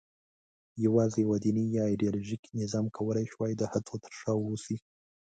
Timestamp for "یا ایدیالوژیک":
1.77-2.43